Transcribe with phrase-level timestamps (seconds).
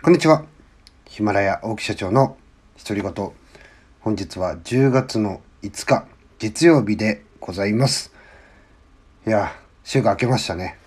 [0.00, 0.44] こんにちは。
[1.06, 2.36] ヒマラヤ大木社長の
[2.86, 3.32] 独り言。
[3.98, 6.06] 本日は10月の5日、
[6.38, 8.12] 月曜日でございます。
[9.26, 10.78] いや、週が明けましたね。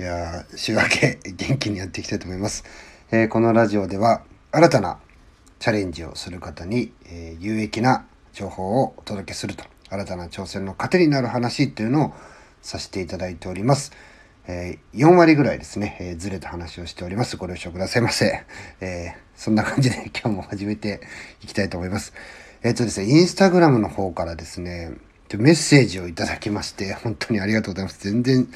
[0.00, 2.64] いや、週明け元気にやっていきたいと思います。
[3.10, 4.22] えー、このラジオでは
[4.52, 5.00] 新たな
[5.58, 12.14] チャレンジをする方に、えー、有益な情報をお届けすると、新たな挑戦の糧になる話っていうのを
[12.62, 13.92] させていただいております。
[14.48, 17.36] えー、4割ぐらいですね、えー、ずれた話をしております。
[17.36, 18.44] ご了承くださいませ。
[18.80, 21.00] えー、そんな感じで 今日も始めて
[21.42, 22.12] いきたいと思います。
[22.62, 24.92] えっ、とですね、インスタグラムの方からですね、
[25.36, 27.98] メッセージをいただきまして、本当にありがとうございます。
[28.04, 28.48] 全然、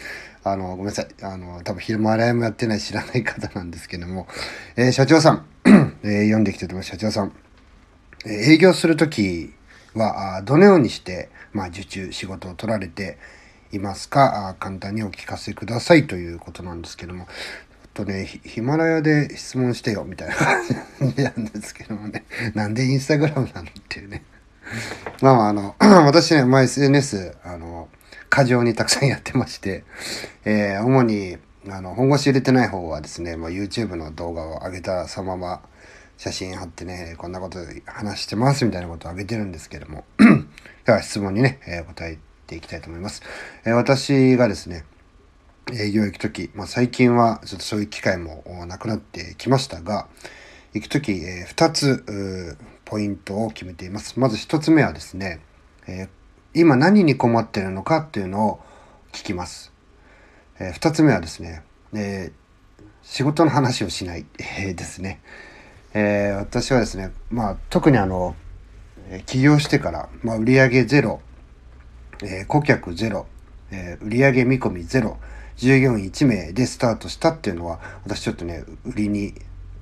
[0.44, 1.08] あの、ごめんなさい。
[1.22, 4.28] あの、多分昼間洗いもやってない知らない方なんですけども、
[4.76, 5.46] え社長さん、
[6.04, 6.90] え読んできてと思います。
[6.90, 7.32] 社長さん、
[8.24, 9.52] え営業するとき
[9.94, 13.18] は、どのようにして、まあ、受注、仕事を取られて、
[13.72, 14.56] いますか？
[14.58, 17.26] 簡単にお聞かせくださいということなんですけども、
[17.94, 24.24] とね、ヒマラヤで質問してよみたいな感じなんですけどもね、 なんでインスタグラムなのっていうね。
[25.20, 27.88] まああの、 私ね、まあ SNS、あの、
[28.28, 29.84] 過剰にたくさんやってまして、
[30.44, 35.62] えー、主に、あの、本腰入れてない方はですね、まあ、YouTube の動画を上げたそのまま
[36.16, 40.04] 写真貼ってね、こんなこと話してますみたいなことを上げてるんですけども、
[40.86, 42.18] では質問にね、えー、答え
[42.50, 43.22] ていきたいと思います。
[43.64, 44.84] えー、私がですね、
[45.72, 50.08] 営業行くとき、まあ、最近はちょっとそういう機会もなくなってきましたが、
[50.74, 54.18] 行くとき、えー、2つポイントを決めています。
[54.18, 55.40] まず1つ目はですね、
[55.86, 56.08] えー、
[56.54, 58.60] 今何に困っているのかっていうのを
[59.12, 59.72] 聞きます。
[60.58, 61.62] えー、2つ目はですね、
[61.94, 65.20] えー、仕事の話をしない、えー、ですね。
[65.94, 68.34] えー、私はですね、まあ、特にあの、
[69.26, 71.20] 起業してから、まあ、売上ゼロ
[72.22, 73.26] えー、顧客ゼロ、
[73.70, 75.18] えー、売上見込みゼロ、
[75.56, 79.34] 従業員1名でスタートしたっていうのは、私ちょっとね、売りに、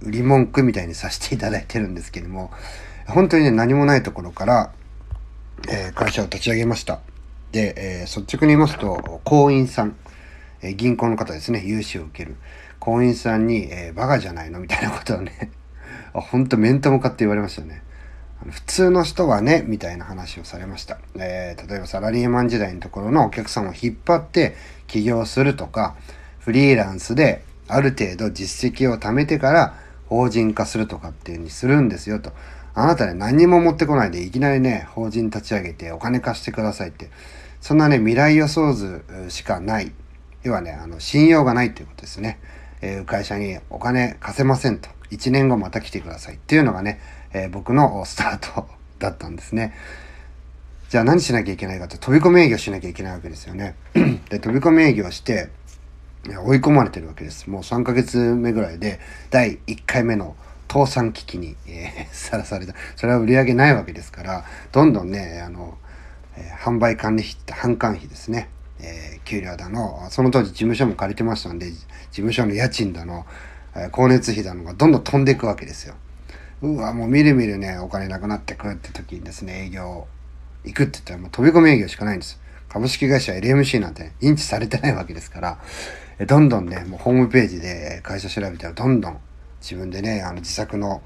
[0.02, 2.50] 売り文句みたいにさせていただいてるんですけども、
[3.06, 4.72] 本当にね、何もないところから、
[5.68, 7.00] えー、会社を立ち上げました。
[7.52, 9.96] で、えー、率直に言いますと、行員さん、
[10.62, 12.36] えー、銀行の方ですね、融資を受ける。
[12.80, 14.60] 行員さんに、えー、バカじゃないの？
[14.60, 15.50] みたいなことをね、
[16.12, 17.82] 本当面と向かって言われましたね。
[18.46, 20.98] 普通の人はね、みたいな話をされました。
[21.16, 24.54] えー、例えばサラリーマン時代のところのお客さんを引っ張って
[24.86, 25.96] 起業するとか、
[26.38, 29.74] フリーランスである程度実績を貯めてから
[30.06, 32.32] 法人化するとかっていうにするんですよと。
[32.74, 37.10] あなたね、何も持ってこないでいきなりね、法人立ち上げてお金貸してくださいって。
[37.60, 39.92] そんなね、未来予想図しかない。
[40.44, 42.38] 要はね、あの、信用がないということですね。
[42.80, 44.88] えー、会社にお金貸せませんと。
[45.10, 47.00] 1年後また来てくださいっていうのがね、
[47.32, 48.66] えー、僕のスタート
[48.98, 49.74] だったんですね。
[50.88, 53.76] じゃあ何しなきゃいけないかと飛び込み営業しなきゃいけないわけですよね。
[54.30, 55.50] で、飛び込み営業して、
[56.44, 57.48] 追い込まれてるわけです。
[57.48, 58.98] もう3ヶ月目ぐらいで、
[59.30, 60.34] 第1回目の
[60.70, 61.56] 倒産危機に
[62.12, 62.74] さらされた。
[62.96, 65.76] それは売り上げないわけですから、どんどんね、あの、
[66.36, 68.48] えー、販売管理費って販管費ですね。
[68.80, 73.26] えー、給料だの、その当時事務所も借りてましたんで、事務所の家賃だの、
[73.74, 75.94] え、光熱費だのがどんどん飛んでいくわけですよ。
[76.60, 80.06] うわ、もうみるみるね、お金なくなってくるって時にですね、営業
[80.64, 82.40] 行くって言ったらもう飛び込み営業しかないんです。
[82.68, 85.58] 株式会社 LMC なんて認知されてないわけですから、
[86.26, 89.18] どんどんね、もうホームページで会社調べたらどんどん
[89.60, 91.02] 自分でね、あの自作の、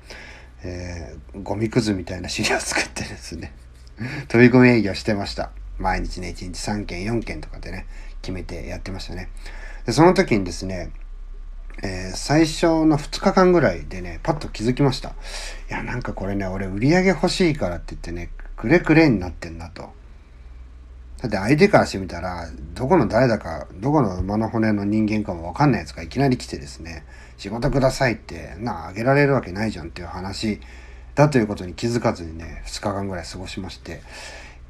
[0.63, 3.53] えー、ゴミくずみたいな資料を作ってですね、
[4.29, 5.51] 飛び込み営業してました。
[5.79, 7.87] 毎日ね、1日3件、4件とかでね、
[8.23, 9.29] 決めてやってましたね。
[9.85, 10.91] で、その時にですね、
[11.83, 15.11] えー、最初の2日間ぐらいでね、パッと気づきました。
[15.11, 15.13] い
[15.71, 19.91] や、なんかこれね、俺売り上げ欲しいからって言ってね、くれくれになってんなと。
[21.23, 27.05] だって相手からしてみたら、どこの誰だか、どこの馬の骨の人間かもわかんないやつがいきなり来てですね、
[27.39, 30.61] 仕事くださいって、なあ、あげられるわけないじゃんっていう話
[31.15, 34.03] だということに気づかずにね、2日間ぐらい過ごしまして、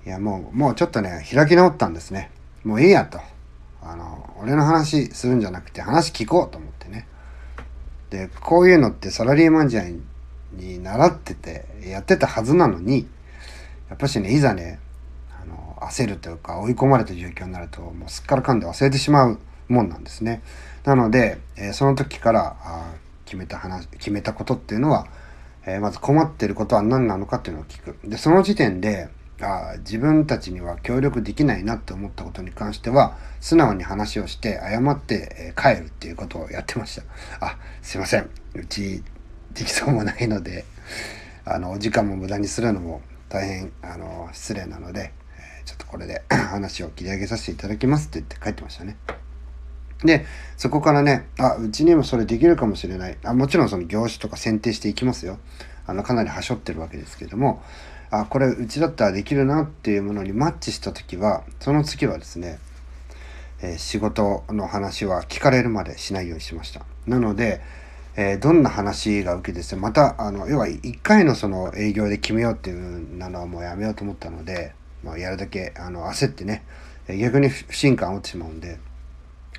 [0.04, 2.30] いや、もう、もうちょっとね、開き直ったんですね。
[2.64, 3.19] もういいやと。
[3.84, 7.06] あの、俺の話するんじゃなくて話聞こうと思ってね。
[8.10, 9.94] で、こういうのってサラリーマン時代
[10.52, 13.06] に習ってて、やってたはずなのに、
[13.88, 14.79] やっぱしね、いざね、
[15.40, 19.38] あの、焦るというか追い込まれた状況になると、もうすっからかんで忘れてしまう
[19.69, 20.43] もんなんですね。
[20.85, 22.93] なので、えー、その時からあ
[23.25, 25.06] 決めた話、決めたことっていうのは、
[25.64, 27.96] えー、まず困ってることは何なのかっていうのを聞く。
[28.06, 29.08] で、その時点で、
[29.42, 37.02] あ自分たちには協力できないなって思ったことに関しては素直に話をして謝って帰るっていうことをやってました
[37.44, 39.02] あすいませんうち
[39.52, 40.64] できそうもないので
[41.44, 45.12] あのお時間も無駄にするのも大変あの失礼なので
[45.64, 48.96] ちょっとこれで 話を切り上げさせていただきますって言って帰ってましたね
[50.04, 53.16] で、そこからね、あ、うちにもそれできるかもしれない。
[53.24, 55.38] あもちろんその業種とか選定していきますよ。
[55.86, 57.62] あの、かなりはしょってるわけですけども、
[58.12, 62.59] あ、これうちだったらできるなっていうものにマッチした時は、その次はですね、
[63.62, 66.85] えー、仕事の話は聞かれるまでしないようにしました。
[67.06, 67.62] なので、
[68.14, 76.64] えー、どんな話が受けてですね、また、あの、要は1回のその営業で決めようっていうなのはもうやめようと思ったので、まあ、やるだけ、あの、焦ってね、
[77.09, 78.79] 逆に不信感をってしまうんで、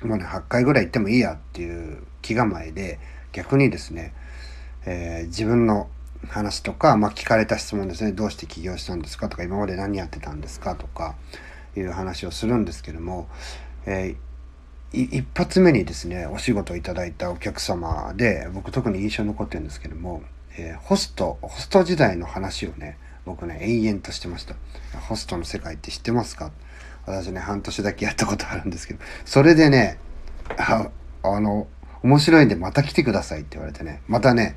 [0.04, 3.00] もうね、8回ぐらい行ってもいいやっていう気構えで、
[3.32, 4.14] 逆にですね、
[4.86, 5.88] えー、自分の
[6.28, 11.14] 話とか、まあ、聞かれた質問ですね、どうして起業したんですかとか、今まで何やってたんですかとか、
[11.76, 13.28] いう話をするんですけども、
[13.84, 20.22] えー、一発目にですね、お仕事をいただいたお客様で、僕特に印象に残ってるんですけども、
[20.56, 24.54] えー、ホスト、ホスト時代の話をね、僕ね、延々としてました。
[25.08, 26.52] ホストの世界って知ってますか？
[27.06, 29.98] 私ね、半年だけやったことあるんですけど、それでね、
[30.56, 30.90] あ
[31.24, 31.66] あの、
[32.02, 34.56] 面白いんでまた来てくださいって言われてね、またね、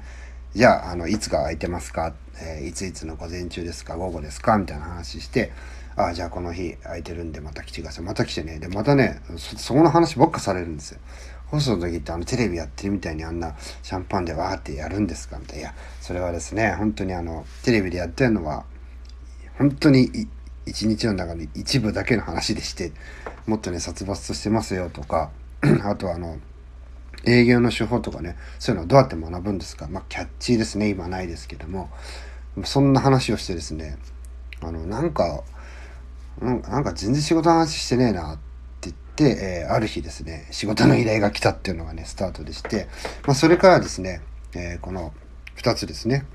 [0.53, 3.95] じゃあ、あの、いつが空いてますか、えー、いついつの午前中ですか？
[3.95, 4.57] 午後ですか？
[4.57, 5.51] みたいな話して、
[5.95, 8.05] ああ、じゃあこの日空いてるんでまた来てください。
[8.05, 8.59] また来てね。
[8.59, 10.99] で、またね、そ、そこの話ばっかされるんですよ。
[11.47, 15.37] 放送の時ってあのテレビやってるみたいにあんなシャンパンでわーってやるんですか？
[15.39, 15.61] みたいな。
[15.61, 18.65] いや、それはですね、本当にあの、テレビでやってるのは、
[19.57, 20.27] 本当に
[20.65, 22.91] 一日の中で一部だけの話でして、
[23.45, 25.31] もっとね、殺伐としてますよとか、
[25.83, 26.37] あとあの、
[27.27, 31.89] 営業の手法とかね、そういうのをどうやって学ぶんですかまあ、キャッチーですね、今ないですけども、
[32.63, 33.97] そんな話をしてですね、
[34.61, 35.43] あの、なんか、
[36.41, 38.37] なんか全然仕事の話してねえなっ
[38.79, 42.87] て言って、えー、ある日ですね、仕事の依頼が来たっていうのがね、スタートでして、
[43.25, 44.21] まあ、それからですね、
[44.55, 45.13] えー、この
[45.57, 46.25] 2つですね、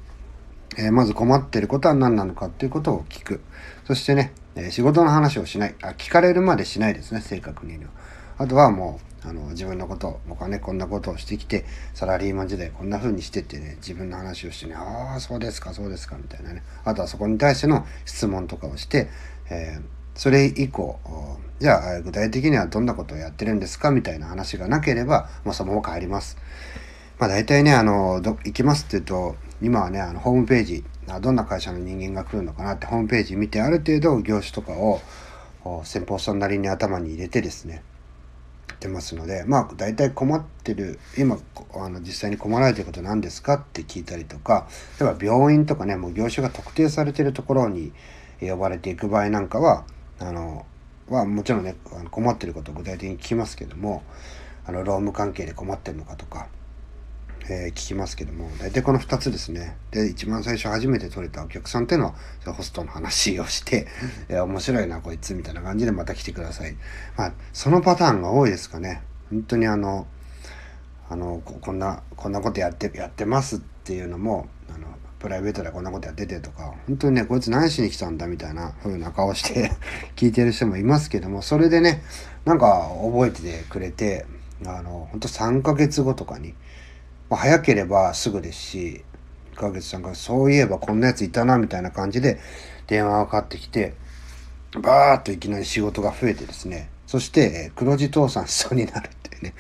[0.77, 3.41] えー、まず困ってることは何なのかっていうことを聞く。
[3.87, 5.75] そしてね、え仕事の話をしない。
[5.83, 7.91] あ、聞かれるまでしないですね、正確に言う
[8.39, 11.65] あとはもう、あの、自分のこと、僕はね、こんなことをしてきて、
[11.95, 16.63] サラリーマン時代こんな風にしてってね、自分の話をしてね、ああ、そうですか、そうですか、みたいなね。
[16.85, 19.09] あとはそこに対しての質問とかをして、
[19.51, 19.83] えー、
[20.15, 20.99] それ以降、
[21.61, 23.93] じゃあ、具体的にはどんなことをやってるんですか？
[23.93, 26.37] みたいな話がなければ、もうそのまま帰ります。
[27.19, 30.85] まあ大体ね、あの、ど行きますって言うと、今はね、あの、ホームページ、
[31.21, 35.01] どんな会社の人間が来るのかなってホームページ見て、ある程度業種とかを、
[35.85, 37.85] 先方さんなりに頭に入れてですね、
[38.79, 41.39] てますので、まあ、大体困ってる、今、
[41.75, 44.67] あの、実際に困られてること何ですかって聞いたりとか、
[45.01, 47.93] 例えば病院とかね、もう業種が特定されてるところに
[48.41, 49.85] 呼ばれていく場合なんかは、
[50.19, 50.67] あの、
[51.09, 51.77] はもちろんね、
[52.11, 54.03] 困ってることを具体的に聞きますけども、
[54.67, 56.49] あの、労務関係で困ってるのかとか、
[57.49, 59.77] えー、聞きますけども、大体この2つですね。
[59.91, 62.15] で、一番最初初めて取れたお客さんっていうのは、
[62.53, 63.87] ホストの話をして、
[64.29, 66.77] えー、面白いな、こいつ、みたいな感じでまた来てください。
[67.17, 69.03] まあ、そのパターンが多いですかね。
[69.31, 70.07] 本当にあの、
[71.09, 74.87] あの、こんな、こんなことやって、やってますっていうのも、あの、
[75.19, 79.73] プライベートでこんなことやっててとか、本当にね、こいつ何しに来たんだみたいな風な顔して
[80.17, 82.03] 聞いてる人もいますけども、それでね、
[82.45, 84.27] なんか覚えててくれて、
[84.67, 86.55] あの、本当3ヶ月後とかに、
[87.33, 89.05] まあ、早ければすぐですし、
[89.55, 92.39] 1ヶ月3ヶ月、そういえばこんなやついたな、みたいな感じで
[92.87, 93.95] 電話がかかってきて、
[94.79, 99.55] バーっといきなり仕事が増えてですね、そして、黒字倒産しそうになるっていうね。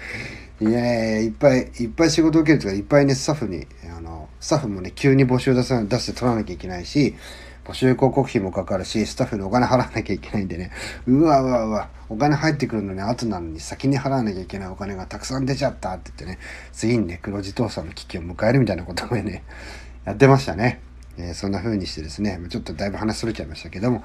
[0.61, 3.67] いやいっぱいいっぱい仕事受けるとかいっぱいねスタッフに
[3.97, 7.17] あのスタッフもね急に募集出さ出して取らなきゃいけないし
[7.65, 10.71] 募集広告費もかかるしスタッフにお金払わなきゃいけないんでね。
[11.07, 11.91] うわうわうわ。
[12.13, 16.39] お金入ってくるのに後なのに先に払わなきゃいけないお金がたくさん出ちゃったって言ってね
[16.73, 19.45] 次にね黒字倒産の危機を迎えるみたいなこともね
[20.05, 20.81] やってましたね、
[21.17, 24.05] えー、そんな風にしてですねちょっとだいぶ話それちゃいましたけども、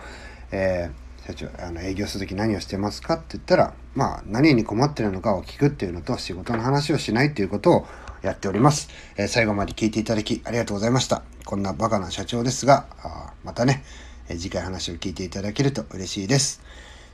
[0.52, 7.88] えー社長あの営業する時何をしてますかって言ったらまあ何に困ってるのかを聞くっていうのと仕事の話をしないっていうことを
[8.22, 11.24] やっております、えー、最後まで聞いていただきありがとうございました。
[11.44, 13.84] こんなバカな社長ですがあまたね、
[14.28, 16.62] え、次回話を聞いていただけると嬉しいです。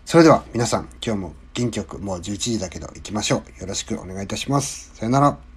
[0.05, 3.61] それでは皆さん今日も元気よくもう11時だけど行きましょう。
[3.61, 4.91] よろしくお願いいたします。
[4.95, 5.52] さよなら。